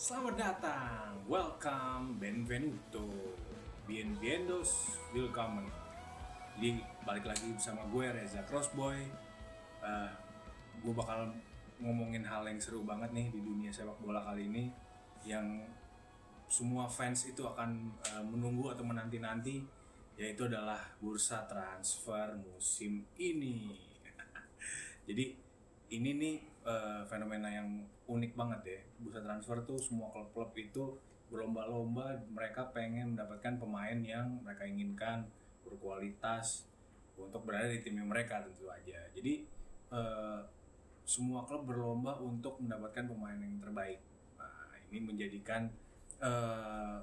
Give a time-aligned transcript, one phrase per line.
[0.00, 3.36] Selamat datang, welcome, benvenuto,
[3.84, 5.68] bienvenidos, welcome.
[6.56, 8.96] Jadi balik lagi bersama gue Reza Crossboy.
[9.84, 10.10] Eh,
[10.80, 11.28] gue bakal
[11.84, 14.72] ngomongin hal yang seru banget nih di dunia sepak bola kali ini,
[15.28, 15.68] yang
[16.48, 19.60] semua fans itu akan eh, menunggu atau menanti-nanti,
[20.16, 23.76] yaitu adalah bursa transfer musim ini.
[25.12, 25.49] Jadi
[25.90, 26.36] ini nih
[26.66, 28.80] eh, fenomena yang unik banget ya.
[29.02, 30.84] Bursa transfer tuh semua klub-klub itu
[31.30, 35.30] berlomba-lomba mereka pengen mendapatkan pemain yang mereka inginkan
[35.62, 36.66] berkualitas
[37.14, 38.98] untuk berada di timnya mereka tentu aja.
[39.14, 39.46] Jadi
[39.90, 40.40] eh,
[41.06, 43.98] semua klub berlomba untuk mendapatkan pemain yang terbaik.
[44.38, 45.66] Nah, ini menjadikan
[46.22, 46.98] eh,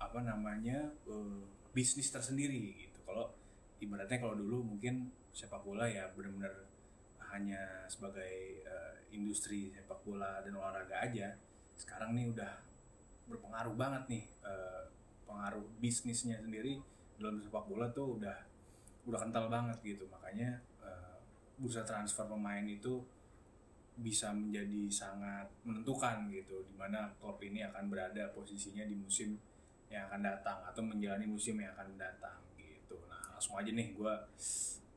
[0.00, 1.42] apa namanya eh,
[1.74, 2.98] bisnis tersendiri gitu.
[3.02, 3.34] Kalau
[3.82, 6.69] ibaratnya kalau dulu mungkin sepak bola ya benar-benar
[7.30, 11.34] hanya sebagai uh, industri sepak bola dan olahraga aja
[11.80, 12.52] sekarang nih udah
[13.30, 14.84] berpengaruh banget nih uh,
[15.24, 16.82] pengaruh bisnisnya sendiri
[17.16, 18.38] dalam sepak bola tuh udah
[19.06, 20.04] udah kental banget gitu.
[20.10, 21.16] Makanya uh,
[21.56, 23.00] bursa transfer pemain itu
[24.00, 29.36] bisa menjadi sangat menentukan gitu di mana klub ini akan berada posisinya di musim
[29.92, 32.96] yang akan datang atau menjalani musim yang akan datang gitu.
[33.06, 34.14] Nah langsung aja nih gue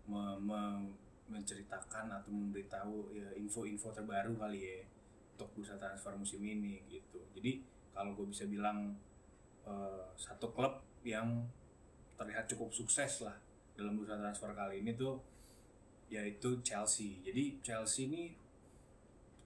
[0.07, 4.79] me- menceritakan atau memberitahu ya, info-info terbaru kali ya
[5.33, 7.23] untuk bursa transfer musim ini gitu.
[7.33, 7.63] Jadi
[7.95, 8.93] kalau gue bisa bilang
[9.65, 11.45] eh, satu klub yang
[12.15, 13.35] terlihat cukup sukses lah
[13.73, 15.17] dalam bursa transfer kali ini tuh
[16.13, 17.23] yaitu Chelsea.
[17.25, 18.23] Jadi Chelsea ini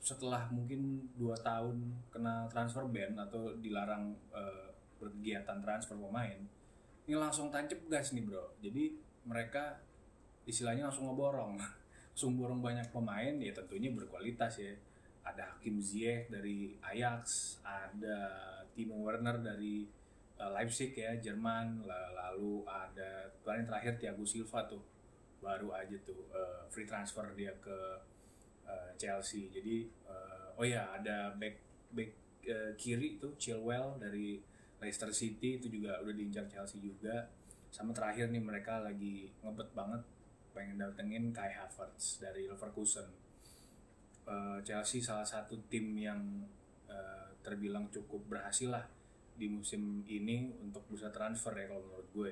[0.04, 6.38] setelah mungkin dua tahun kena transfer ban atau dilarang eh, berkegiatan transfer pemain,
[7.06, 8.52] ini langsung tancap gas nih bro.
[8.60, 9.80] Jadi mereka
[10.48, 11.60] istilahnya langsung ngeborong.
[12.18, 14.74] Langsung borong banyak pemain ya tentunya berkualitas ya.
[15.22, 18.34] Ada Hakim Ziyech dari Ajax ada
[18.74, 19.86] Timo Werner dari
[20.42, 21.86] uh, Leipzig ya Jerman.
[21.86, 24.82] La- lalu ada kemarin terakhir Thiago Silva tuh
[25.38, 27.78] baru aja tuh uh, free transfer dia ke
[28.66, 29.54] uh, Chelsea.
[29.54, 29.86] Jadi
[30.58, 31.62] oh ya ada back
[31.94, 32.10] back
[32.82, 34.42] kiri tuh Chilwell dari
[34.82, 37.30] Leicester City itu juga udah diincar Chelsea juga.
[37.70, 40.02] Sama terakhir nih mereka lagi ngebet banget
[40.58, 43.06] pengen datengin Kai Havertz dari Leverkusen.
[44.26, 46.18] Eh, Chelsea salah satu tim yang
[46.90, 48.90] eh, terbilang cukup berhasil lah
[49.38, 52.32] di musim ini untuk bursa transfer ya kalau menurut gue.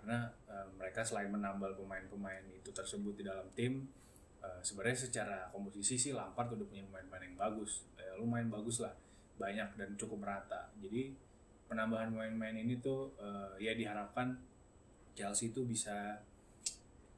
[0.00, 3.84] Karena eh, mereka selain menambal pemain-pemain itu tersebut di dalam tim,
[4.40, 8.96] eh, sebenarnya secara komposisi sih Lampard udah punya pemain-pemain yang bagus, eh, lumayan bagus lah,
[9.36, 10.72] banyak dan cukup merata.
[10.80, 11.12] Jadi
[11.68, 14.40] penambahan pemain-pemain ini tuh eh, ya diharapkan
[15.12, 16.24] Chelsea itu bisa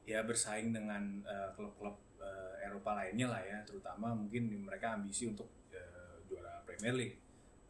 [0.05, 5.49] ya bersaing dengan eh, klub-klub eh, Eropa lainnya lah ya, terutama mungkin mereka ambisi untuk
[5.73, 7.21] eh, juara Premier League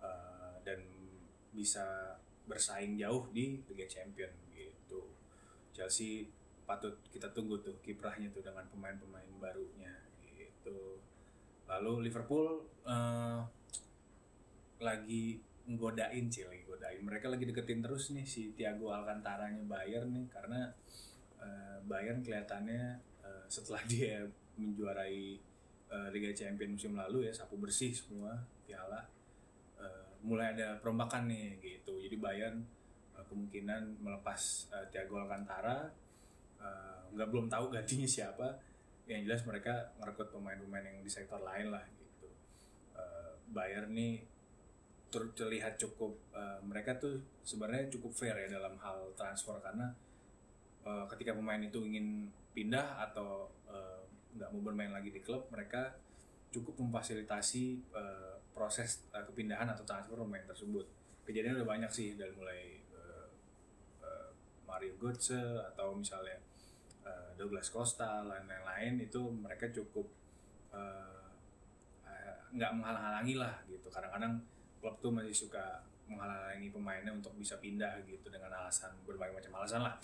[0.01, 0.81] Eh, dan
[1.53, 2.17] bisa
[2.49, 5.13] bersaing jauh di Liga Champion gitu.
[5.71, 6.25] Chelsea
[6.65, 9.93] patut kita tunggu tuh kiprahnya tuh dengan pemain-pemain barunya
[10.25, 10.97] gitu.
[11.69, 13.39] Lalu Liverpool eh,
[14.81, 15.37] lagi
[15.69, 17.05] nggodain sih lagi godain.
[17.05, 20.73] Mereka lagi deketin terus nih si Thiago Alcantara-nya Bayern nih karena
[21.41, 22.83] eh, Bayern kelihatannya
[23.25, 24.23] eh, setelah dia
[24.55, 25.23] menjuarai
[25.91, 29.09] eh, Liga Champions musim lalu ya sapu bersih semua piala
[30.21, 31.97] mulai ada perombakan nih gitu.
[31.97, 32.61] Jadi Bayern
[33.25, 35.89] kemungkinan melepas eh, Thiago Alcantara
[37.11, 38.61] nggak belum tahu gantinya siapa.
[39.09, 42.29] Yang jelas mereka ngerekrut pemain-pemain yang di sektor lain lah gitu.
[43.49, 44.21] Bayern nih
[45.09, 46.13] ter- terlihat cukup
[46.63, 49.89] mereka tuh sebenarnya cukup fair ya dalam hal transfer karena
[50.85, 54.01] eh, ketika pemain itu ingin pindah atau eh,
[54.35, 55.95] nggak mau bermain lagi di klub mereka
[56.51, 57.63] cukup memfasilitasi
[57.95, 60.85] eh, proses eh, kepindahan atau transfer pemain tersebut.
[61.23, 63.27] Kejadian udah banyak sih dari mulai eh,
[64.03, 64.29] eh,
[64.67, 65.39] Mario Götze
[65.71, 66.37] atau misalnya
[67.07, 70.07] eh, Douglas Costa lain-lain itu mereka cukup
[70.75, 71.25] eh,
[72.03, 73.87] eh, nggak menghalang-halangi lah gitu.
[73.87, 74.43] Kadang-kadang
[74.83, 79.87] klub tuh masih suka menghalangi pemainnya untuk bisa pindah gitu dengan alasan berbagai macam alasan
[79.87, 79.95] lah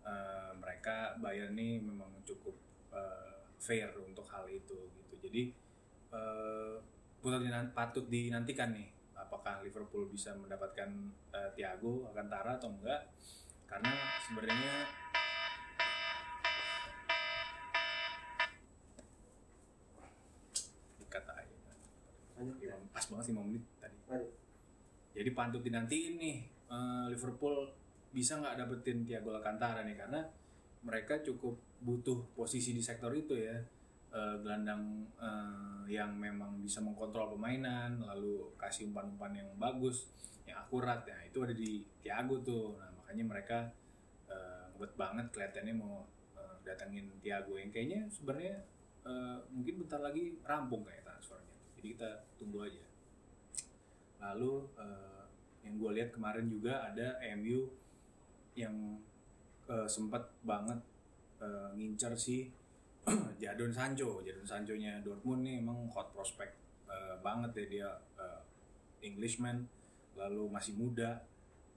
[0.00, 2.56] Eh, mereka Bayern nih memang cukup
[2.96, 5.14] eh, fair untuk hal itu gitu.
[5.28, 5.52] Jadi
[6.10, 6.74] eh,
[7.20, 10.88] patut dinan- patut dinantikan nih apakah Liverpool bisa mendapatkan
[11.36, 13.12] eh, Thiago Alcantara atau enggak?
[13.68, 13.92] Karena
[14.24, 14.74] sebenarnya
[20.96, 21.56] dikata aja
[22.90, 23.96] pas banget 5 menit tadi.
[24.08, 24.32] Lanjut.
[25.12, 26.38] jadi pantut dinantiin nih
[27.12, 27.68] Liverpool
[28.10, 29.96] bisa nggak dapetin Thiago Alcantara nih?
[29.98, 30.20] Karena
[30.82, 33.56] mereka cukup butuh posisi di sektor itu ya.
[34.10, 40.10] Uh, gelandang uh, yang memang bisa mengkontrol permainan lalu kasih umpan-umpan yang bagus
[40.50, 41.06] yang akurat.
[41.06, 42.74] Ya itu ada di Thiago tuh.
[42.74, 43.58] Nah makanya mereka
[44.26, 44.66] uh,
[44.98, 46.02] banget kelihatannya mau
[46.34, 48.66] uh, datangin Thiago yang kayaknya sebenarnya
[49.06, 51.56] uh, mungkin bentar lagi rampung kayak transfernya.
[51.78, 52.84] Jadi kita tunggu aja.
[54.20, 55.24] Lalu uh,
[55.64, 57.68] yang gue lihat kemarin juga ada MU
[58.54, 58.98] yang
[59.70, 60.78] uh, sempat banget
[61.40, 62.50] uh, ngincar si
[63.42, 64.20] Jadon Sancho.
[64.20, 66.56] Jadon Sancho-nya Dortmund nih emang hot prospect
[66.90, 67.88] uh, banget ya dia
[68.20, 68.40] uh,
[69.00, 69.64] Englishman.
[70.18, 71.24] Lalu masih muda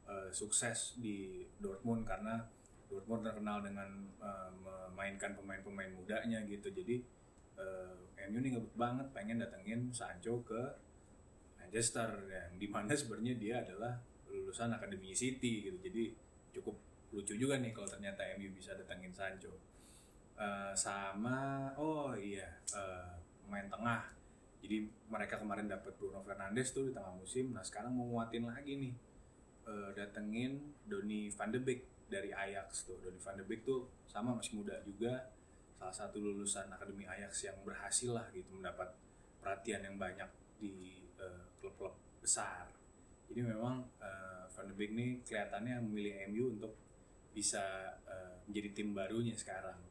[0.10, 2.44] uh, sukses di Dortmund karena
[2.92, 4.52] Dortmund terkenal dengan uh,
[4.94, 6.70] memainkan pemain-pemain mudanya gitu.
[6.70, 7.02] Jadi
[7.58, 7.98] uh,
[8.30, 10.62] MU nih ngebut banget pengen datengin Sancho ke
[11.58, 13.98] Manchester yang di mana sebenarnya dia adalah
[14.30, 15.78] lulusan Akademi City gitu.
[15.82, 16.23] Jadi
[16.54, 16.78] cukup
[17.14, 19.54] lucu juga nih kalau ternyata MU bisa datengin Sancho.
[20.34, 23.14] Uh, sama oh iya uh,
[23.46, 24.02] pemain tengah.
[24.64, 27.54] Jadi mereka kemarin dapat Bruno Fernandes tuh di tengah musim.
[27.54, 28.94] Nah sekarang mau nguatin lagi nih.
[29.64, 32.98] Uh, datengin Donny van de Beek dari Ajax tuh.
[32.98, 35.30] Donny van de Beek tuh sama masih muda juga.
[35.78, 38.90] Salah satu lulusan akademi Ajax yang berhasil lah gitu mendapat
[39.44, 41.04] perhatian yang banyak di
[41.60, 42.83] klub-klub uh, besar
[43.34, 46.78] jadi memang uh, Van de Beek nih kelihatannya memilih MU untuk
[47.34, 49.82] bisa uh, menjadi tim barunya sekarang.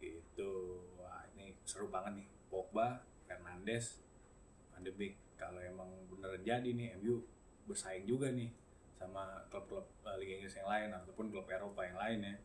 [0.00, 0.80] Gitu.
[0.96, 2.28] Wah ini seru banget nih.
[2.48, 4.00] Pogba Fernandes
[4.72, 5.20] Van de Beek.
[5.36, 7.20] Kalau emang beneran jadi nih MU
[7.68, 8.48] bersaing juga nih
[8.96, 12.36] sama klub-klub uh, Liga Inggris yang lain ataupun klub Eropa yang lain ya.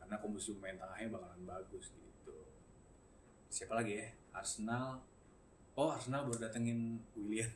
[0.00, 2.36] Karena komposisi pemain tengahnya bakalan bagus gitu.
[3.52, 4.08] Siapa lagi ya?
[4.32, 5.04] Arsenal.
[5.76, 7.52] Oh Arsenal baru datengin William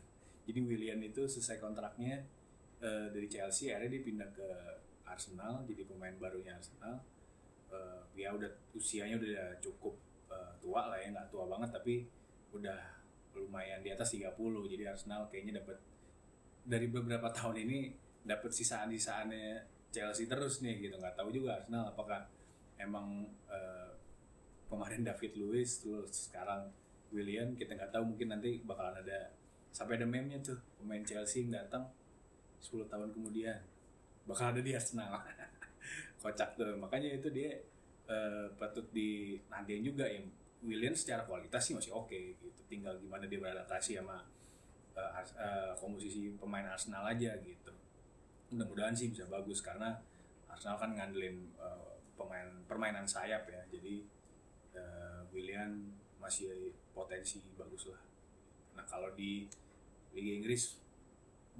[0.48, 2.24] jadi William itu selesai kontraknya
[2.80, 4.48] uh, dari Chelsea akhirnya dia pindah ke
[5.04, 7.04] Arsenal jadi pemain barunya Arsenal.
[7.68, 9.92] Uh, ya udah usianya udah cukup
[10.32, 12.08] uh, tua lah ya nggak tua banget tapi
[12.56, 12.80] udah
[13.36, 14.32] lumayan di atas 30
[14.72, 15.76] jadi Arsenal kayaknya dapat
[16.64, 17.78] dari beberapa tahun ini
[18.24, 20.96] dapat sisaan-sisaannya Chelsea terus nih gitu.
[20.96, 22.24] Nggak tahu juga Arsenal apakah
[22.80, 23.92] emang uh,
[24.72, 26.72] kemarin David Luiz terus sekarang
[27.12, 28.16] William kita nggak tahu.
[28.16, 29.32] Mungkin nanti bakalan ada
[29.78, 31.86] sampai ada meme-nya tuh pemain Chelsea yang datang
[32.58, 33.62] 10 tahun kemudian.
[34.26, 35.22] Bakal ada di Arsenal.
[36.22, 36.74] Kocak tuh.
[36.82, 37.54] Makanya itu dia
[38.10, 40.26] uh, patut di nantian juga yang
[40.66, 42.66] William secara kualitas sih masih oke okay, gitu.
[42.66, 44.18] Tinggal gimana dia beradaptasi sama
[44.98, 47.70] uh, uh, komposisi pemain Arsenal aja gitu.
[48.50, 49.94] Mudah-mudahan sih bisa bagus karena
[50.50, 51.54] Arsenal kan ngandelin
[52.18, 53.62] pemain permainan sayap ya.
[53.70, 54.02] Jadi
[55.30, 55.70] William
[56.18, 58.02] masih potensi bagus lah.
[58.74, 59.46] Nah kalau di
[60.18, 60.82] Liga Inggris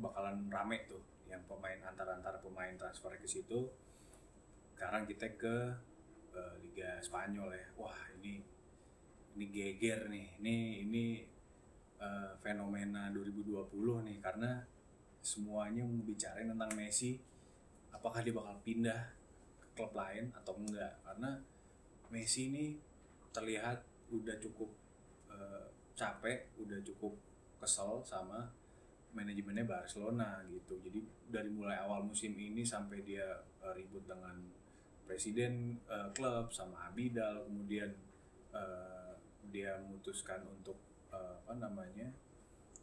[0.03, 0.99] bakalan rame tuh
[1.31, 3.71] yang pemain antara antara pemain transfer ke situ.
[4.75, 5.55] Sekarang kita ke
[6.35, 7.67] uh, Liga Spanyol ya.
[7.79, 8.43] Wah ini
[9.39, 10.43] ini geger nih.
[10.43, 11.05] Ini ini
[12.03, 13.71] uh, fenomena 2020
[14.11, 14.67] nih karena
[15.23, 17.19] semuanya membicarain tentang Messi
[17.95, 19.15] apakah dia bakal pindah
[19.63, 20.99] ke klub lain atau enggak.
[21.07, 21.39] Karena
[22.11, 22.75] Messi ini
[23.31, 24.71] terlihat udah cukup
[25.31, 27.28] uh, capek udah cukup
[27.59, 28.51] kesel sama
[29.13, 30.79] manajemennya Barcelona gitu.
[30.79, 33.25] Jadi dari mulai awal musim ini sampai dia
[33.65, 34.37] uh, ribut dengan
[35.09, 37.89] presiden uh, klub sama Abidal, kemudian
[38.53, 39.17] uh,
[39.49, 40.77] dia memutuskan untuk
[41.09, 42.13] uh, apa namanya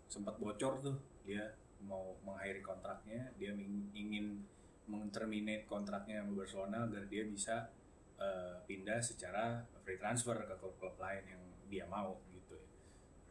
[0.09, 1.53] sempat bocor tuh dia
[1.85, 3.53] mau mengakhiri kontraknya, dia
[3.93, 4.41] ingin
[4.89, 7.69] menterminate kontraknya sama Barcelona agar dia bisa
[8.17, 12.17] uh, pindah secara free transfer ke klub-klub lain yang dia mau.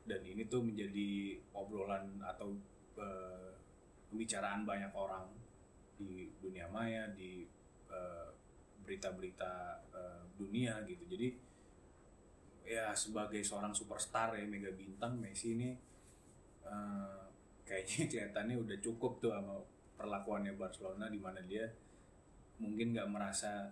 [0.05, 2.53] Dan ini tuh menjadi obrolan atau
[3.01, 3.51] uh,
[4.13, 5.27] pembicaraan banyak orang
[5.97, 7.49] di dunia maya di
[7.89, 8.29] uh,
[8.85, 11.09] berita-berita uh, dunia gitu.
[11.09, 11.29] Jadi
[12.65, 15.73] ya sebagai seorang superstar ya mega bintang Messi ini
[16.65, 17.29] uh,
[17.65, 19.61] kayaknya kelihatannya udah cukup tuh sama
[19.95, 21.69] perlakuannya Barcelona di mana dia
[22.61, 23.69] mungkin nggak merasa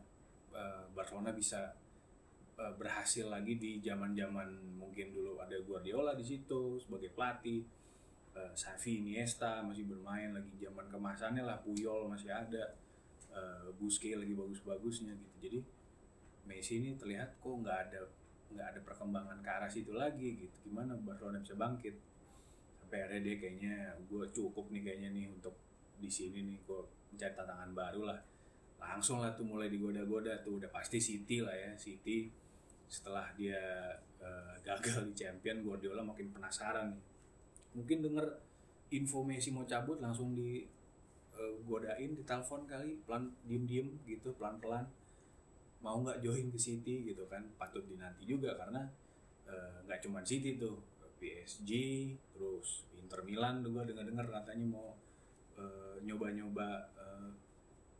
[0.52, 1.72] uh, Barcelona bisa
[2.62, 7.66] uh, berhasil lagi di zaman-zaman mungkin dulu ada Guardiola di situ sebagai pelatih.
[8.33, 12.78] Uh, Xavi Iniesta masih bermain lagi zaman kemasannya lah Puyol masih ada.
[13.33, 13.73] Uh,
[14.21, 15.37] lagi bagus-bagusnya gitu.
[15.42, 15.59] Jadi
[16.42, 18.00] Messi ini terlihat kok nggak ada
[18.52, 20.57] nggak ada perkembangan ke arah situ lagi gitu.
[20.69, 21.97] Gimana Barcelona bisa bangkit?
[22.76, 25.57] Sampai akhirnya dia kayaknya gue cukup nih kayaknya nih untuk
[25.97, 26.81] di sini nih gue
[27.14, 28.21] mencari tantangan baru lah.
[28.76, 30.61] Langsung lah tuh mulai digoda-goda tuh.
[30.61, 32.41] Udah pasti City lah ya City
[32.92, 33.56] setelah dia
[34.20, 37.04] uh, gagal di Champion Guardiola makin penasaran nih.
[37.72, 38.26] Mungkin denger
[38.92, 40.61] info Messi mau cabut langsung di
[41.32, 44.84] uh, godain di telepon kali pelan diem diem gitu pelan pelan
[45.80, 48.87] mau nggak join ke City gitu kan patut dinanti juga karena
[49.50, 50.78] eh, nggak uh, cuma City tuh
[51.18, 51.70] PSG
[52.30, 54.94] terus Inter Milan juga dengar-dengar katanya mau
[55.58, 57.30] uh, nyoba-nyoba uh,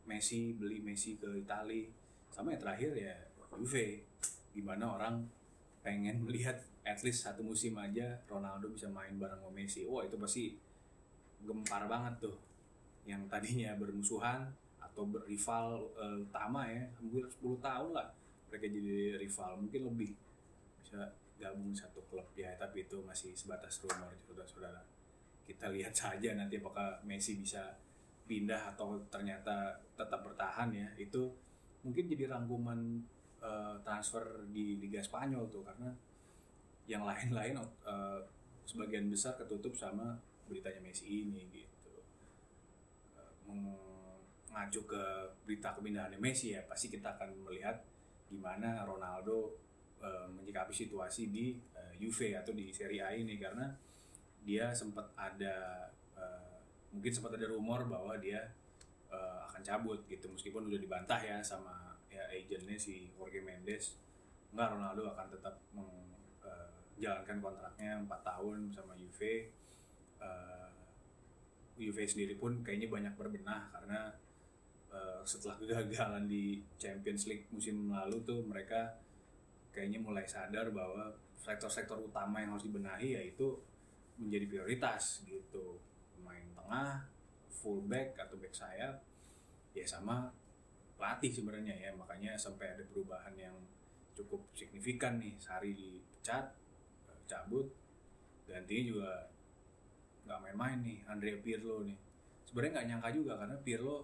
[0.07, 1.91] Messi beli Messi ke Italia
[2.31, 3.15] sama yang terakhir ya
[3.51, 4.07] Juve
[4.53, 5.25] gimana orang
[5.83, 6.55] pengen melihat
[6.87, 9.83] at least satu musim aja Ronaldo bisa main bareng sama Messi.
[9.83, 10.55] Wah itu pasti
[11.43, 12.37] gempar banget tuh.
[13.03, 14.47] Yang tadinya bermusuhan
[14.79, 18.07] atau berrival uh, utama ya hampir 10 tahun lah
[18.47, 19.51] mereka jadi rival.
[19.59, 20.11] Mungkin lebih
[20.79, 22.27] bisa gabung satu klub.
[22.39, 24.83] Ya tapi itu masih sebatas rumor saudara-saudara.
[25.43, 27.75] Kita lihat saja nanti apakah Messi bisa
[28.23, 30.87] pindah atau ternyata tetap bertahan ya.
[30.95, 31.35] Itu
[31.83, 33.03] mungkin jadi rangkuman
[33.43, 35.91] uh, transfer di Liga Spanyol tuh karena
[36.87, 38.19] yang lain-lain uh,
[38.63, 40.15] sebagian besar ketutup sama
[40.47, 41.93] beritanya Messi ini gitu.
[43.51, 45.03] Uh, mengacu ke
[45.43, 47.83] berita kemindahan Messi ya pasti kita akan melihat
[48.31, 49.53] gimana Ronaldo
[49.99, 53.69] uh, menyikapi situasi di uh, Juve atau di Serie A ini karena
[54.43, 55.87] dia sempat ada
[56.19, 56.59] uh,
[56.91, 58.51] mungkin sempat ada rumor bahwa dia
[59.13, 60.25] uh, akan cabut gitu.
[60.33, 63.97] Meskipun udah dibantah ya sama ya agentnya si Jorge Mendes
[64.53, 69.53] nggak Ronaldo akan tetap menjalankan uh, kontraknya 4 tahun sama Juve.
[70.21, 70.69] Uh,
[71.73, 74.13] Juve sendiri pun kayaknya banyak berbenah karena
[74.93, 78.93] uh, setelah kegagalan di Champions League musim lalu tuh mereka
[79.73, 83.57] kayaknya mulai sadar bahwa sektor-sektor utama yang harus dibenahi yaitu
[84.21, 85.81] menjadi prioritas gitu.
[86.13, 87.09] Pemain tengah
[87.63, 88.99] fullback atau back sayap
[89.71, 90.27] ya sama
[90.99, 91.91] pelatih sebenarnya ya.
[91.95, 93.55] Makanya sampai ada perubahan yang
[94.13, 95.39] cukup signifikan nih.
[95.39, 96.51] Sari dipecat
[97.07, 97.71] eh, cabut
[98.43, 99.11] gantinya juga
[100.27, 100.99] nggak main-main nih.
[101.07, 101.97] Andrea Pirlo nih.
[102.43, 103.97] Sebenarnya nggak nyangka juga karena Pirlo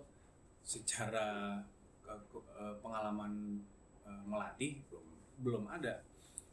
[0.64, 1.60] secara
[2.08, 3.64] eh, pengalaman
[4.08, 5.08] eh, melatih belum
[5.40, 6.04] belum ada.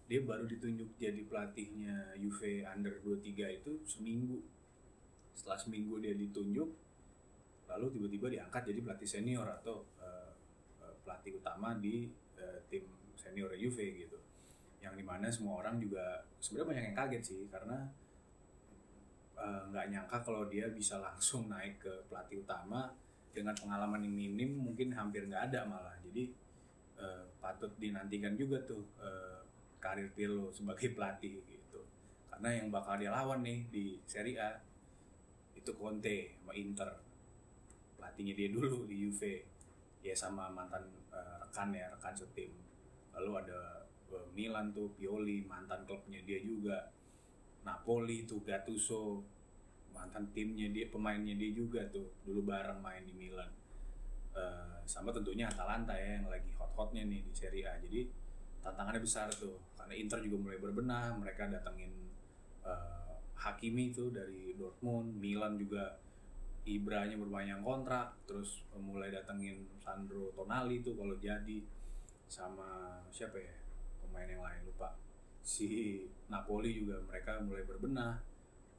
[0.06, 4.38] Dia baru ditunjuk jadi pelatihnya Juve Under 23 itu seminggu.
[5.34, 6.85] Setelah seminggu dia ditunjuk
[7.66, 9.84] lalu tiba-tiba diangkat jadi pelatih senior atau
[11.06, 12.82] pelatih utama di uh, tim
[13.14, 14.18] senior Juve gitu.
[14.82, 17.86] Yang di mana semua orang juga sebenarnya banyak yang kaget sih karena
[19.70, 22.90] nggak uh, nyangka kalau dia bisa langsung naik ke pelatih utama
[23.30, 25.94] dengan pengalaman yang minim mungkin hampir nggak ada malah.
[26.02, 26.34] Jadi
[26.98, 29.38] uh, patut dinantikan juga tuh uh,
[29.78, 31.80] karir Pirlo sebagai pelatih gitu.
[32.26, 34.50] Karena yang bakal dia lawan nih di Serie A
[35.54, 37.05] itu Conte sama Inter
[38.06, 39.34] pelatihnya dia dulu di Juve.
[40.06, 42.54] Ya sama mantan uh, rekan ya rekan setim.
[43.10, 43.82] Lalu ada
[44.14, 46.94] uh, Milan tuh Pioli mantan klubnya dia juga.
[47.66, 49.26] Napoli tuh Gattuso
[49.90, 53.50] mantan timnya dia pemainnya dia juga tuh dulu bareng main di Milan.
[54.30, 57.74] Uh, sama tentunya Atalanta ya yang lagi hot-hotnya nih di Serie A.
[57.82, 58.06] Jadi
[58.62, 61.90] tantangannya besar tuh karena Inter juga mulai berbenah mereka datengin
[62.62, 66.05] uh, Hakimi tuh dari Dortmund Milan juga
[66.66, 71.62] Ibranya berbanyak kontrak terus mulai datengin Sandro Tonali tuh kalau jadi
[72.26, 73.54] sama siapa ya
[74.02, 74.98] pemain yang lain lupa.
[75.46, 78.18] Si Napoli juga mereka mulai berbenah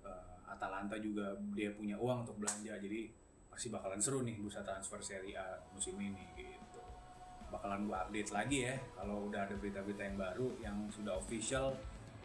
[0.03, 3.07] uh, Atalanta juga dia punya uang untuk belanja jadi
[3.47, 6.83] pasti bakalan seru nih bursa transfer Serie A musim ini gitu.
[7.47, 11.71] Bakalan gua update lagi ya kalau udah ada berita-berita yang baru yang sudah official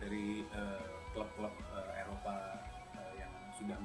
[0.03, 2.59] dari eh, klub-klub uh, uh, Eropa
[2.99, 3.79] uh, yang sudah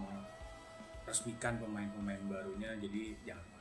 [1.07, 3.56] resmikan pemain-pemain barunya jadi jangan